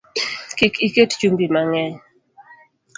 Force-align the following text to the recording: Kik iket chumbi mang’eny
Kik 0.57 0.75
iket 0.87 1.11
chumbi 1.19 1.45
mang’eny 1.53 1.95